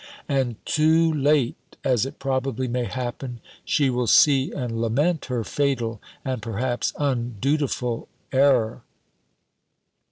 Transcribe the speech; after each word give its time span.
And 0.27 0.55
too 0.65 1.13
late, 1.13 1.77
as 1.83 2.07
it 2.07 2.17
probably 2.17 2.67
may 2.67 2.85
happen, 2.85 3.39
she 3.63 3.91
will 3.91 4.07
see 4.07 4.51
and 4.51 4.81
lament 4.81 5.25
her 5.25 5.43
fatal, 5.43 6.01
and, 6.25 6.41
perhaps, 6.41 6.91
undutiful 6.97 8.07
error. 8.31 8.81